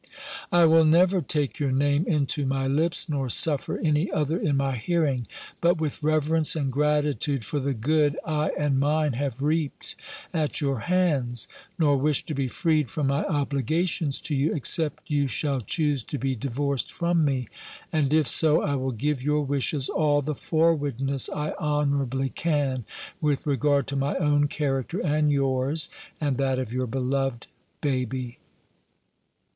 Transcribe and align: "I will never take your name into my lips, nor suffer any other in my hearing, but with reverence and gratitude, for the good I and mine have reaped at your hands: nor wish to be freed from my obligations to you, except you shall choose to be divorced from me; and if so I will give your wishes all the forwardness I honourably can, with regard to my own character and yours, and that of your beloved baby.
"I 0.51 0.65
will 0.65 0.83
never 0.85 1.21
take 1.21 1.59
your 1.59 1.71
name 1.71 2.07
into 2.07 2.47
my 2.47 2.65
lips, 2.65 3.07
nor 3.07 3.29
suffer 3.29 3.77
any 3.77 4.11
other 4.11 4.39
in 4.39 4.57
my 4.57 4.75
hearing, 4.75 5.27
but 5.61 5.79
with 5.79 6.01
reverence 6.01 6.55
and 6.55 6.71
gratitude, 6.71 7.45
for 7.45 7.59
the 7.59 7.75
good 7.75 8.17
I 8.25 8.49
and 8.57 8.79
mine 8.79 9.13
have 9.13 9.43
reaped 9.43 9.95
at 10.33 10.59
your 10.59 10.79
hands: 10.79 11.47
nor 11.77 11.97
wish 11.97 12.25
to 12.25 12.33
be 12.33 12.47
freed 12.47 12.89
from 12.89 13.05
my 13.05 13.23
obligations 13.25 14.19
to 14.21 14.33
you, 14.33 14.53
except 14.55 15.03
you 15.05 15.27
shall 15.27 15.61
choose 15.61 16.03
to 16.05 16.17
be 16.17 16.33
divorced 16.35 16.91
from 16.91 17.23
me; 17.23 17.47
and 17.93 18.11
if 18.11 18.25
so 18.25 18.63
I 18.63 18.73
will 18.73 18.93
give 18.93 19.21
your 19.21 19.43
wishes 19.45 19.87
all 19.87 20.23
the 20.23 20.33
forwardness 20.33 21.29
I 21.29 21.51
honourably 21.59 22.29
can, 22.29 22.85
with 23.21 23.45
regard 23.45 23.85
to 23.89 23.95
my 23.95 24.15
own 24.15 24.47
character 24.47 24.97
and 25.05 25.31
yours, 25.31 25.91
and 26.19 26.37
that 26.37 26.57
of 26.57 26.73
your 26.73 26.87
beloved 26.87 27.45
baby. 27.81 28.39